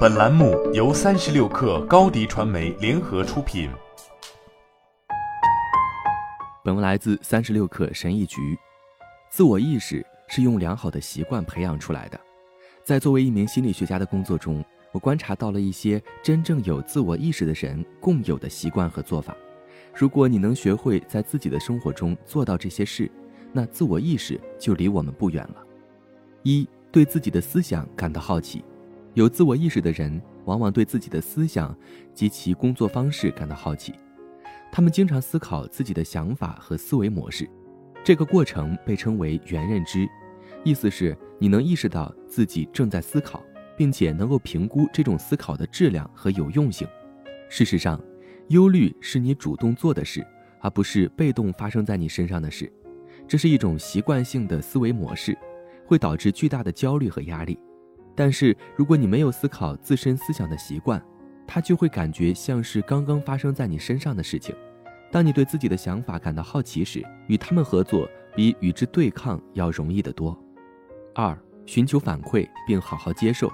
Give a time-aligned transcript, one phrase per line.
[0.00, 3.70] 本栏目由三十六氪高低传媒联合出品。
[6.62, 8.58] 本文来自三十六氪神译局。
[9.30, 12.20] 自我意识是用良好的习惯培养出来的。
[12.84, 14.62] 在作为一名心理学家的工作中，
[14.92, 19.34] 我观察到了一些真正有自我意识的人共有的习惯和做法。
[19.94, 23.10] 如果你能学会在自己的生活中做到这些事，
[23.50, 25.56] 那自我意识就离我们不远了。
[26.42, 28.62] 一，对自己的思想感到好奇。
[29.14, 31.76] 有自我意识的人往往对自己的思想
[32.14, 33.92] 及其工作方式感到好奇，
[34.70, 37.48] 他们经常思考自己的想法和思维模式。
[38.04, 40.08] 这个过程被称为原认知，
[40.64, 43.42] 意思是你能意识到自己正在思考，
[43.76, 46.86] 并且能够评估这种思考的质量和有用性。
[47.48, 48.00] 事实上，
[48.48, 50.24] 忧虑是你主动做的事，
[50.60, 52.72] 而不是被动发生在你身上的事。
[53.26, 55.36] 这是一种习惯性的思维模式，
[55.84, 57.58] 会导致巨大的焦虑和压力。
[58.20, 61.02] 但是，如果你没有思考自身思想的习惯，
[61.46, 64.54] 它就会感觉像是刚刚发生在你身上的事情。
[65.10, 70.38] 当你对自己的想法感到好奇时，与他们合作比与之对抗要容易得多。
[71.14, 73.50] 二、寻求反馈并好好接受。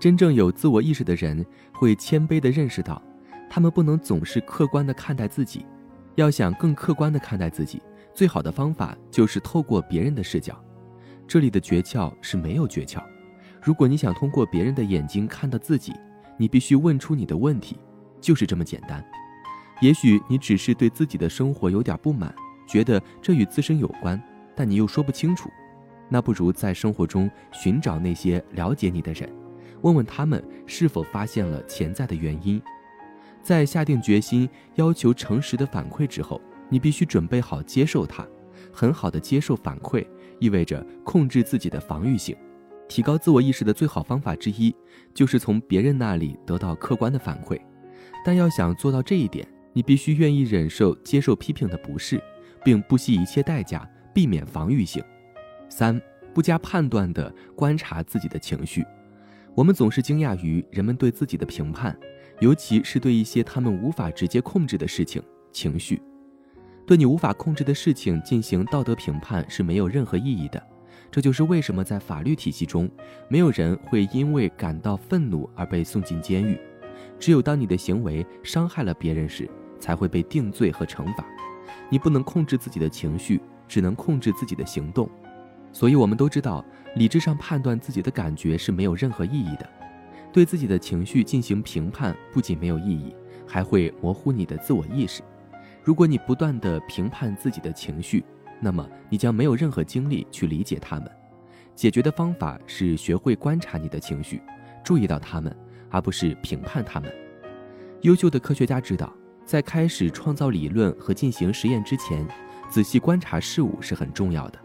[0.00, 3.00] 真正有自我意识的人会谦卑地认识到，
[3.48, 5.64] 他们不能总是客观地看待自己。
[6.16, 7.80] 要想更客观地看待自己，
[8.12, 10.60] 最好的方法就是透过别人的视角。
[11.24, 13.00] 这里的诀窍是没有诀窍。
[13.62, 15.92] 如果你想通过别人的眼睛看到自己，
[16.36, 17.76] 你必须问出你的问题，
[18.20, 19.04] 就是这么简单。
[19.80, 22.34] 也许你只是对自己的生活有点不满，
[22.66, 24.20] 觉得这与自身有关，
[24.56, 25.48] 但你又说不清楚。
[26.08, 29.30] 那不如在生活中寻找那些了解你的人，
[29.82, 32.60] 问问他们是否发现了潜在的原因。
[33.42, 38.26] 在下定决心要求诚实的反馈之后，你必须准备好接受它。
[38.72, 40.06] 很好的接受反馈，
[40.38, 42.36] 意味着控制自己的防御性。
[42.88, 44.74] 提高自我意识的最好方法之一，
[45.14, 47.60] 就是从别人那里得到客观的反馈。
[48.24, 52.20] 但要想做到这一点，你必须愿意忍受接受批评的不适，
[52.64, 55.02] 并不惜一切代价避免防御性。
[55.68, 56.00] 三、
[56.34, 58.84] 不加判断地观察自己的情绪。
[59.54, 61.96] 我们总是惊讶于人们对自己的评判，
[62.40, 65.22] 尤其是对一些他们无法直接控制的事情。
[65.50, 66.00] 情绪，
[66.86, 70.62] 对你无法控制的事情进行道德评判是没有任何意义的。
[71.10, 72.88] 这就是为什么在法律体系中，
[73.28, 76.58] 没有人会因为感到愤怒而被送进监狱。
[77.18, 79.48] 只有当你的行为伤害了别人时，
[79.80, 81.24] 才会被定罪和惩罚。
[81.90, 85.08] 你不能控制自己的情绪，只能控制自己的行动。
[85.72, 86.64] 所以，我们都知道，
[86.94, 89.68] 理智上判断自己的感觉是没有任何意义的。
[90.32, 93.14] 对自己的情绪进行评判不仅没有意义，
[93.46, 95.22] 还会模糊你的自我意识。
[95.82, 98.22] 如果你不断地评判自己的情绪，
[98.60, 101.10] 那么你将没有任何精力去理解他们。
[101.74, 104.42] 解决的方法是学会观察你的情绪，
[104.82, 105.56] 注意到他们，
[105.90, 107.08] 而不是评判他们。
[108.02, 109.12] 优秀的科学家知道，
[109.44, 112.26] 在开始创造理论和进行实验之前，
[112.68, 114.58] 仔细观察事物是很重要的。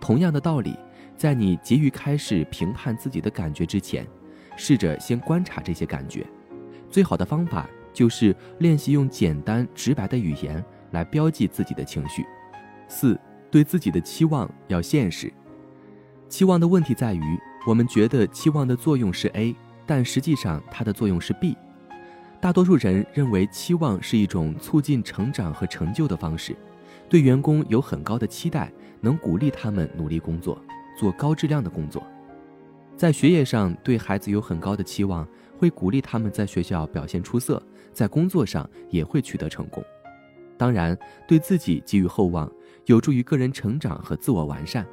[0.00, 0.76] 同样的道理，
[1.16, 4.04] 在你急于开始评判自己的感觉之前，
[4.56, 6.26] 试着先观察这些感觉。
[6.90, 12.24] 最好的方法就是练习用简单直白的语言来标记自己的情绪。
[12.88, 13.16] 四。
[13.50, 15.32] 对自己的期望要现实。
[16.28, 17.22] 期望的问题在于，
[17.66, 19.54] 我们觉得期望的作用是 A，
[19.86, 21.56] 但实际上它的作用是 B。
[22.40, 26.56] 大多数人认为期望是一种促进成长和成就的方式，
[27.08, 28.70] 对员工有很高的期待，
[29.00, 30.62] 能鼓励他们努力工作，
[30.96, 32.06] 做高质量的工作。
[32.96, 35.26] 在学业上，对孩子有很高的期望，
[35.56, 39.82] 会鼓励他们在学校表现出色，在工作上也会取得成功。
[40.58, 42.50] 当然，对自己寄予厚望。
[42.86, 44.86] 有助于个人成长和自我完善，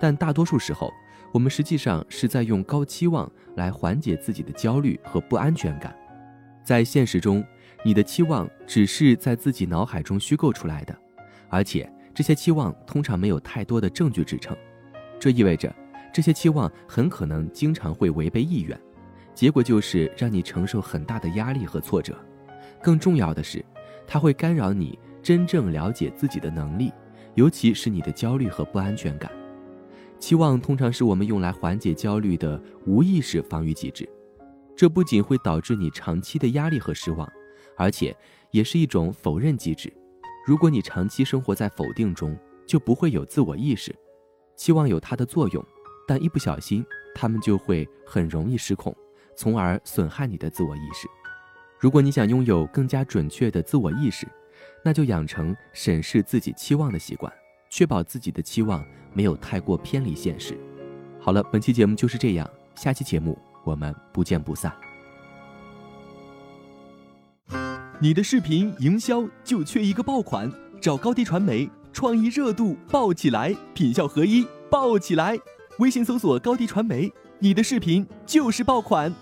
[0.00, 0.90] 但大多数时候，
[1.30, 5.94] 我们实际上是在用高期望来缓解自己的焦虑和不安全感。
[6.64, 7.44] 在现实中，
[7.84, 10.98] 你的期望只是在自己脑海中虚构出来的，
[11.50, 14.56] 而且这些期望通常没有太多的证据支撑。
[15.20, 15.70] 这意味着，
[16.10, 18.80] 这些期望很可能经常会违背意愿，
[19.34, 22.16] 结果就是让你承受很大的压力和挫折。
[22.82, 23.62] 更重要的是，
[24.08, 26.92] 它会干扰你真正了解自己的能力。
[27.34, 29.30] 尤其是你的焦虑和不安全感，
[30.18, 34.08] 期望通常是我们用来缓解焦虑的无意识防御机制。
[34.74, 37.30] 这不仅会导致你长期的压力和失望，
[37.76, 38.16] 而且
[38.50, 39.92] 也是一种否认机制。
[40.44, 43.94] 如果你长期生活在否定中，就不会有自我意识。
[44.56, 45.64] 期望有它的作用，
[46.08, 46.84] 但一不小心，
[47.14, 48.92] 它们就会很容易失控，
[49.36, 51.06] 从而损害你的自我意识。
[51.78, 54.26] 如果你想拥有更加准确的自我意识，
[54.84, 57.32] 那就养成审视自己期望的习惯，
[57.70, 60.58] 确保自己的期望没有太过偏离现实。
[61.20, 64.72] 好了，本期节目就是这样，下期节目我们不见不散。
[68.00, 75.38] 你的视频营销就缺一个爆款，找高低传媒，创意热度爆起来，品效合一爆起来，
[75.78, 79.14] 微信搜索高低传媒，你的视频就是爆款。